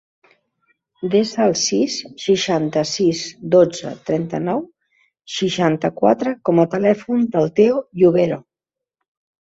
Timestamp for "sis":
1.63-1.97